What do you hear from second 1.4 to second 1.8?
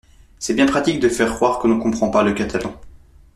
qu'on ne